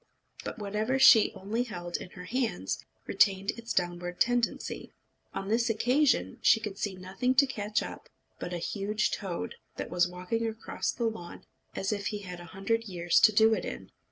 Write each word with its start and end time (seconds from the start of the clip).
But 0.43 0.57
whatever 0.57 0.97
she 0.97 1.31
only 1.33 1.61
held 1.61 1.97
in 1.97 2.09
her 2.17 2.23
hands 2.25 2.83
retained 3.05 3.51
its 3.51 3.71
downward 3.71 4.19
tendency. 4.19 4.93
On 5.31 5.47
this 5.47 5.69
occasion 5.69 6.39
she 6.41 6.59
could 6.59 6.79
see 6.79 6.95
nothing 6.95 7.35
to 7.35 7.45
catch 7.45 7.83
up 7.83 8.09
but 8.39 8.51
a 8.51 8.57
huge 8.57 9.11
toad, 9.11 9.53
that 9.75 9.91
was 9.91 10.07
walking 10.07 10.47
across 10.47 10.91
the 10.91 11.05
lawn 11.05 11.45
as 11.75 11.91
if 11.93 12.07
he 12.07 12.23
had 12.23 12.39
a 12.39 12.45
hundred 12.45 12.85
years 12.85 13.19
to 13.19 13.31
do 13.31 13.53
it 13.53 13.63
in. 13.63 13.91